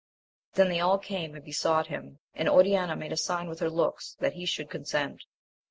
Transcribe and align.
Then 0.53 0.69
they 0.69 0.79
all 0.79 0.97
came 0.97 1.35
and 1.35 1.45
besought 1.45 1.85
him, 1.85 2.17
and 2.33 2.49
Oriana 2.49 2.95
made 2.95 3.11
a 3.11 3.15
sign 3.15 3.47
with 3.47 3.59
her 3.59 3.69
looks 3.69 4.15
that 4.19 4.33
he 4.33 4.47
should 4.47 4.67
con 4.67 4.83
sent. 4.83 5.21